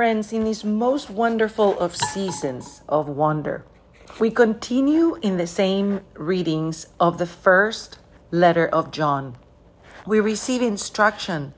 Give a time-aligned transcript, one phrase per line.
[0.00, 3.66] Friends, in this most wonderful of seasons of wonder,
[4.18, 7.98] we continue in the same readings of the first
[8.30, 9.36] letter of John.
[10.06, 11.52] We receive instruction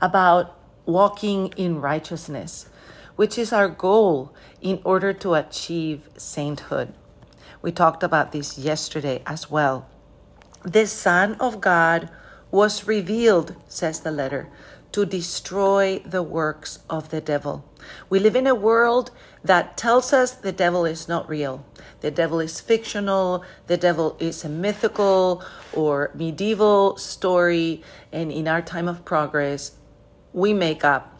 [0.00, 2.68] about walking in righteousness,
[3.16, 6.94] which is our goal in order to achieve sainthood.
[7.62, 9.88] We talked about this yesterday as well.
[10.62, 12.10] The Son of God
[12.52, 14.48] was revealed, says the letter,
[14.92, 17.64] to destroy the works of the devil.
[18.08, 19.10] We live in a world
[19.42, 21.64] that tells us the devil is not real.
[22.00, 23.44] The devil is fictional.
[23.66, 27.82] The devil is a mythical or medieval story.
[28.12, 29.72] And in our time of progress,
[30.32, 31.18] we make up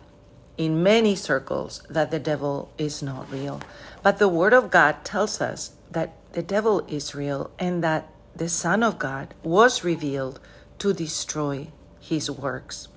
[0.57, 3.61] in many circles that the devil is not real.
[4.03, 8.49] But the Word of God tells us that the devil is real and that the
[8.49, 10.41] Son of God was revealed
[10.79, 11.69] to destroy
[12.01, 12.89] his works.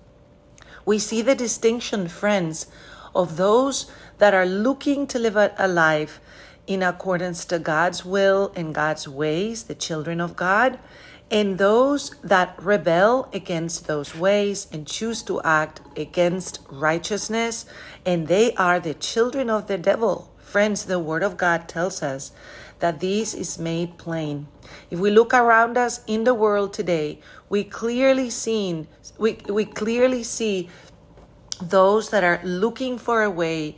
[0.85, 2.67] We see the distinction, friends,
[3.15, 6.19] of those that are looking to live a life
[6.67, 10.79] in accordance to God's will and God's ways, the children of God,
[11.31, 17.65] and those that rebel against those ways and choose to act against righteousness,
[18.05, 20.31] and they are the children of the devil.
[20.37, 22.31] Friends, the Word of God tells us
[22.79, 24.47] that this is made plain.
[24.91, 30.23] If we look around us in the world today, we clearly seen we, we clearly
[30.23, 30.69] see
[31.57, 33.75] those that are looking for a way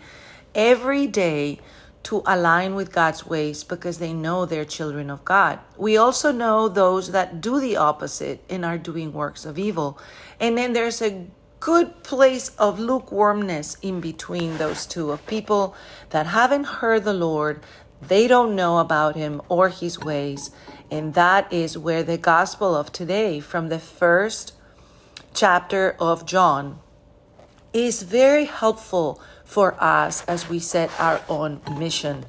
[0.56, 1.60] every day
[2.04, 5.60] to align with God's ways because they know they're children of God.
[5.78, 10.00] We also know those that do the opposite and are doing works of evil.
[10.40, 11.28] And then there's a
[11.60, 15.76] good place of lukewarmness in between those two of people
[16.12, 17.62] that haven't heard the Lord,
[18.02, 20.52] they don't know about him or his ways.
[20.90, 24.54] And that is where the gospel of today from the first
[25.34, 26.80] chapter of John
[27.86, 32.26] is very helpful for us as we set our own mission.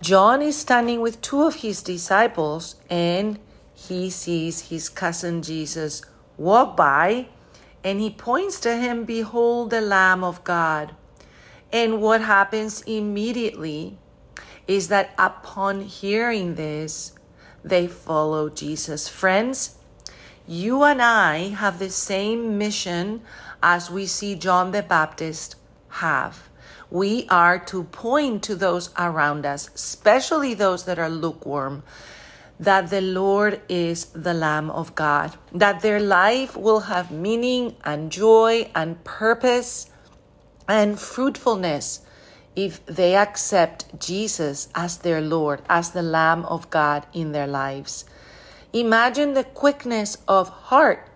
[0.00, 3.38] John is standing with two of his disciples and
[3.74, 6.02] he sees his cousin Jesus
[6.36, 7.28] walk by
[7.84, 10.94] and he points to him, Behold the Lamb of God.
[11.72, 13.98] And what happens immediately
[14.66, 17.12] is that upon hearing this,
[17.62, 19.08] they follow Jesus.
[19.08, 19.76] Friends,
[20.46, 23.22] you and I have the same mission
[23.62, 25.56] as we see John the Baptist
[25.88, 26.48] have.
[26.90, 31.82] We are to point to those around us, especially those that are lukewarm,
[32.60, 38.10] that the Lord is the Lamb of God, that their life will have meaning and
[38.10, 39.90] joy and purpose
[40.68, 42.00] and fruitfulness
[42.54, 48.04] if they accept Jesus as their Lord, as the Lamb of God in their lives.
[48.72, 51.08] Imagine the quickness of heart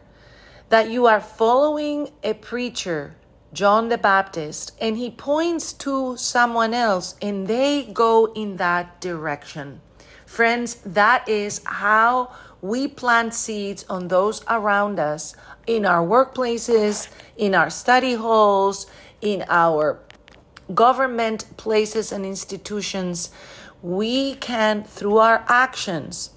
[0.71, 3.15] that you are following a preacher,
[3.53, 9.81] John the Baptist, and he points to someone else and they go in that direction.
[10.27, 12.33] Friends, that is how
[12.63, 15.35] we plant seeds on those around us
[15.67, 18.87] in our workplaces, in our study halls,
[19.21, 19.99] in our
[20.73, 23.31] government places and institutions.
[23.83, 26.31] We can, through our actions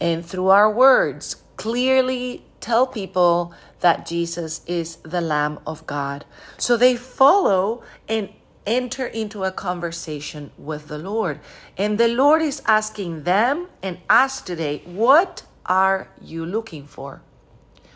[0.00, 6.26] and through our words, clearly tell people that Jesus is the Lamb of God.
[6.58, 8.28] So they follow and
[8.66, 11.40] enter into a conversation with the Lord.
[11.78, 17.22] And the Lord is asking them and us today, what are you looking for?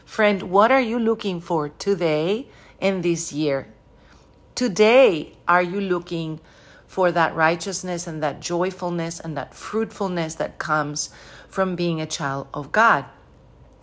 [0.06, 2.48] Friend, what are you looking for today
[2.80, 3.68] and this year?
[4.54, 6.40] Today, are you looking
[6.86, 11.10] for that righteousness and that joyfulness and that fruitfulness that comes
[11.48, 13.04] from being a child of God?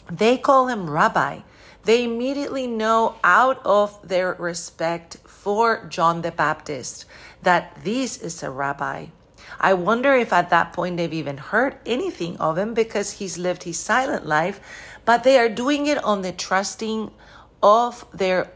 [0.09, 1.41] They call him rabbi.
[1.83, 7.05] They immediately know out of their respect for John the Baptist
[7.41, 9.07] that this is a rabbi.
[9.59, 13.63] I wonder if at that point they've even heard anything of him because he's lived
[13.63, 14.59] his silent life,
[15.05, 17.11] but they are doing it on the trusting
[17.63, 18.51] of their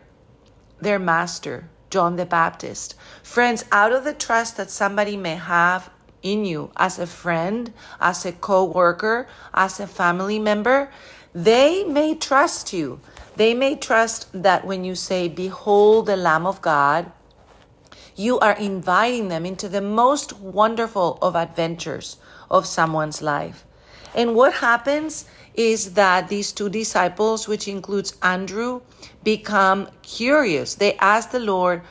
[0.79, 2.95] their master, John the Baptist.
[3.23, 5.89] Friends, out of the trust that somebody may have
[6.21, 10.91] in you as a friend, as a co worker, as a family member,
[11.33, 13.00] they may trust you.
[13.35, 17.12] They may trust that when you say, Behold the Lamb of God,
[18.15, 22.18] you are inviting them into the most wonderful of adventures
[22.51, 23.65] of someone's life.
[24.13, 25.25] And what happens
[25.56, 28.81] is that these two disciples, which includes Andrew,
[29.24, 30.75] become curious.
[30.75, 31.81] They ask the Lord,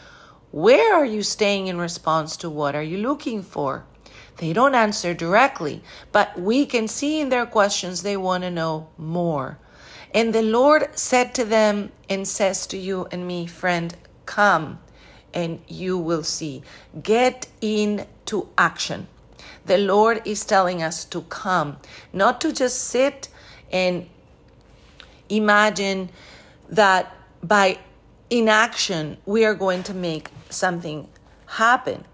[0.52, 3.84] Where are you staying in response to what are you looking for?
[4.38, 8.88] They don't answer directly, but we can see in their questions they want to know
[8.96, 9.58] more.
[10.14, 13.94] And the Lord said to them and says to you and me, friend,
[14.26, 14.78] come
[15.32, 16.62] and you will see.
[17.02, 19.06] Get into action.
[19.64, 21.78] The Lord is telling us to come,
[22.12, 23.28] not to just sit
[23.70, 24.08] and
[25.28, 26.10] imagine
[26.68, 27.78] that by
[28.28, 31.08] inaction we are going to make something
[31.46, 32.04] happen.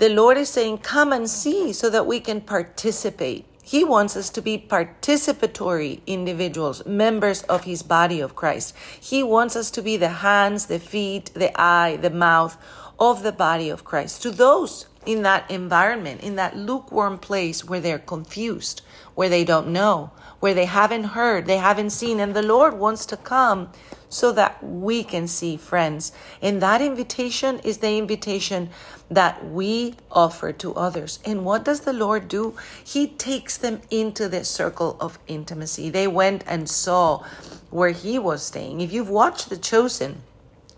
[0.00, 3.44] The Lord is saying, Come and see so that we can participate.
[3.62, 8.74] He wants us to be participatory individuals, members of His body of Christ.
[8.98, 12.56] He wants us to be the hands, the feet, the eye, the mouth
[12.98, 14.22] of the body of Christ.
[14.22, 18.80] To those in that environment, in that lukewarm place where they're confused,
[19.14, 23.04] where they don't know, where they haven't heard, they haven't seen, and the Lord wants
[23.04, 23.68] to come
[24.10, 26.12] so that we can see friends.
[26.42, 28.68] And that invitation is the invitation
[29.10, 31.20] that we offer to others.
[31.24, 32.56] And what does the Lord do?
[32.84, 35.88] He takes them into the circle of intimacy.
[35.88, 37.24] They went and saw
[37.70, 38.80] where He was staying.
[38.80, 40.22] If you've watched The Chosen,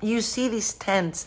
[0.03, 1.27] you see these tents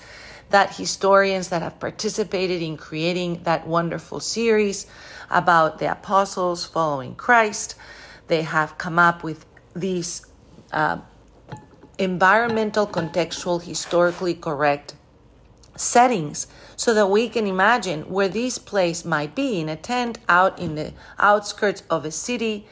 [0.51, 4.85] that historians that have participated in creating that wonderful series
[5.31, 7.75] about the apostles following Christ,
[8.27, 9.43] they have come up with
[9.75, 10.25] these
[10.71, 10.99] uh,
[11.97, 14.95] environmental, contextual, historically correct
[15.75, 20.57] settings so that we can imagine where this place might be in a tent out
[20.59, 22.67] in the outskirts of a city.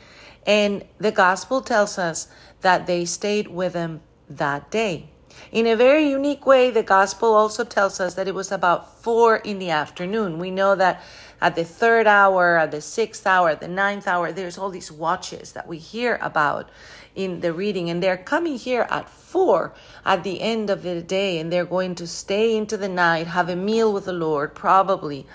[0.46, 2.28] And the gospel tells us
[2.62, 5.10] that they stayed with him that day.
[5.52, 9.38] In a very unique way, the gospel also tells us that it was about four
[9.38, 10.40] in the afternoon.
[10.40, 11.02] We know that
[11.42, 14.92] at the third hour, at the sixth hour, at the ninth hour, there's all these
[14.92, 16.70] watches that we hear about
[17.16, 19.74] in the reading, and they're coming here at four
[20.06, 23.50] at the end of the day, and they're going to stay into the night, have
[23.50, 25.26] a meal with the Lord, probably.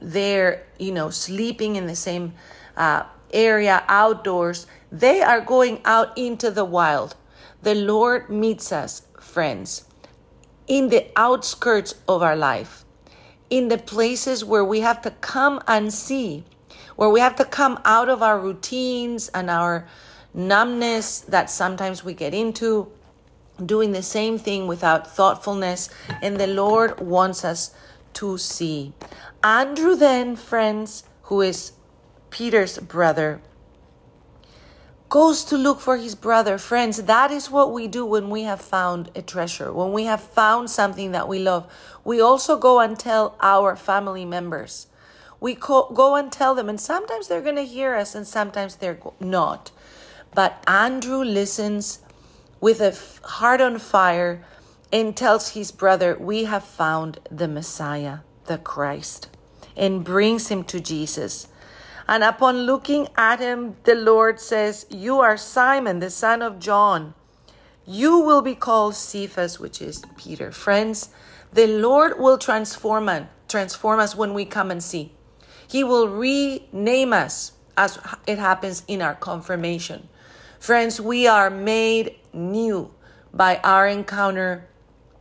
[0.00, 2.34] They're, you know, sleeping in the same
[2.76, 4.66] uh, area outdoors.
[4.90, 7.16] They are going out into the wild.
[7.62, 9.84] The Lord meets us, friends,
[10.66, 12.84] in the outskirts of our life
[13.50, 16.44] in the places where we have to come and see,
[16.96, 19.86] where we have to come out of our routines and our
[20.34, 22.90] numbness that sometimes we get into,
[23.64, 25.90] doing the same thing without thoughtfulness.
[26.22, 27.74] And the Lord wants us
[28.14, 28.92] to see.
[29.42, 31.72] Andrew, then, friends, who is
[32.30, 33.40] Peter's brother,
[35.08, 36.56] goes to look for his brother.
[36.56, 40.20] Friends, that is what we do when we have found a treasure, when we have
[40.20, 41.70] found something that we love.
[42.04, 44.86] We also go and tell our family members.
[45.40, 49.00] We go and tell them, and sometimes they're going to hear us, and sometimes they're
[49.18, 49.72] not.
[50.34, 52.00] But Andrew listens
[52.60, 54.44] with a heart on fire
[54.92, 59.28] and tells his brother, We have found the Messiah, the Christ,
[59.76, 61.48] and brings him to Jesus.
[62.08, 67.14] And upon looking at him, the Lord says, You are Simon, the son of John.
[67.86, 70.52] You will be called Cephas, which is Peter.
[70.52, 71.10] Friends,
[71.52, 75.12] the Lord will transform us, transform us when we come and see.
[75.68, 80.08] He will rename us as it happens in our confirmation.
[80.60, 82.92] Friends, we are made new
[83.32, 84.68] by our encounter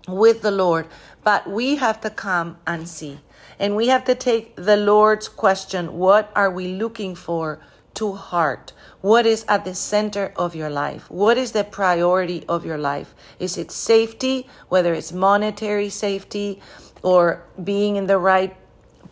[0.05, 0.85] with the Lord,
[1.23, 3.21] but we have to come and see.
[3.57, 7.61] And we have to take the Lord's question what are we looking for
[7.93, 8.73] to heart?
[8.99, 11.09] What is at the center of your life?
[11.09, 13.15] What is the priority of your life?
[13.39, 16.59] Is it safety, whether it's monetary safety
[17.01, 18.57] or being in the right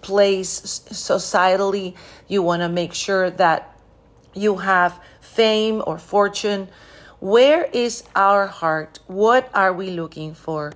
[0.01, 1.95] place societally?
[2.27, 3.73] You want to make sure that
[4.33, 4.99] you have
[5.37, 6.67] fame or fortune.
[7.19, 8.99] Where is our heart?
[9.05, 10.73] What are we looking for?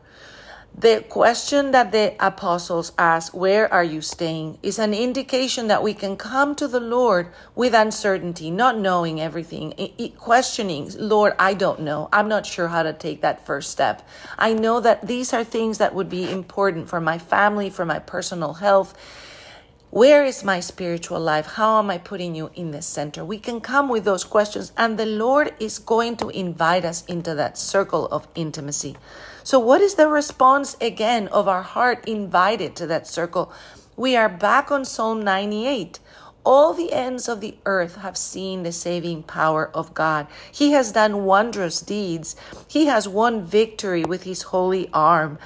[0.78, 4.60] The question that the apostles ask, Where are you staying?
[4.64, 9.74] is an indication that we can come to the Lord with uncertainty, not knowing everything,
[10.18, 12.08] questioning, Lord, I don't know.
[12.14, 14.08] I'm not sure how to take that first step.
[14.38, 18.00] I know that these are things that would be important for my family, for my
[18.00, 18.94] personal health.
[19.92, 21.46] Where is my spiritual life?
[21.46, 23.26] How am I putting you in the center?
[23.26, 27.36] We can come with those questions, and the Lord is going to invite us into
[27.36, 28.96] that circle of intimacy.
[29.44, 33.52] So, what is the response again of our heart invited to that circle?
[33.98, 36.00] We are back on Psalm 98.
[36.44, 40.26] All the ends of the earth have seen the saving power of God.
[40.52, 42.36] He has done wondrous deeds.
[42.68, 45.38] He has won victory with his holy arm.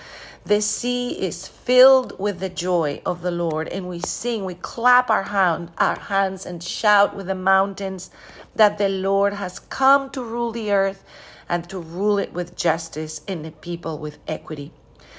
[0.46, 5.10] The sea is filled with the joy of the Lord, and we sing, we clap
[5.10, 8.10] our, hand, our hands and shout with the mountains
[8.56, 11.04] that the Lord has come to rule the earth
[11.50, 14.72] and to rule it with justice and the people with equity.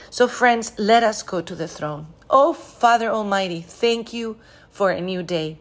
[0.09, 2.07] So, friends, let us go to the throne.
[2.31, 4.39] Oh, Father Almighty, thank you
[4.71, 5.59] for a new day.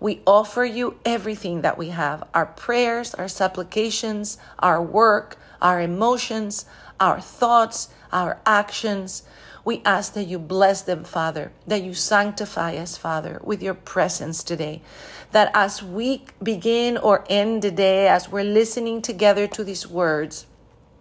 [0.00, 6.64] We offer you everything that we have our prayers, our supplications, our work, our emotions,
[6.98, 9.22] our thoughts, our actions.
[9.62, 14.42] We ask that you bless them, Father, that you sanctify us, Father, with your presence
[14.42, 14.80] today.
[15.32, 20.46] That as we begin or end the day, as we're listening together to these words,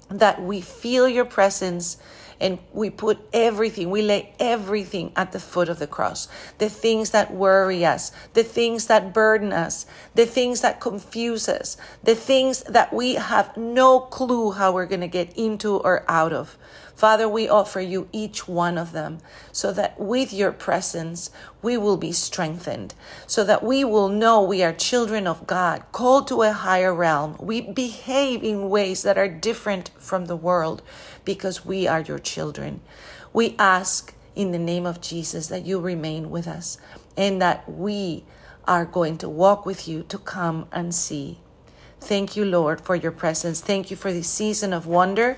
[0.10, 1.98] that we feel your presence
[2.40, 6.28] and we put everything, we lay everything at the foot of the cross.
[6.58, 11.78] The things that worry us, the things that burden us, the things that confuse us,
[12.04, 16.34] the things that we have no clue how we're going to get into or out
[16.34, 16.58] of.
[17.00, 19.20] Father, we offer you each one of them
[19.54, 21.30] so that with your presence
[21.62, 22.94] we will be strengthened,
[23.26, 27.38] so that we will know we are children of God, called to a higher realm.
[27.40, 30.82] We behave in ways that are different from the world
[31.24, 32.82] because we are your children.
[33.32, 36.78] We ask in the name of Jesus that you remain with us
[37.16, 38.26] and that we
[38.68, 41.40] are going to walk with you to come and see.
[42.02, 43.62] Thank you, Lord, for your presence.
[43.62, 45.38] Thank you for this season of wonder.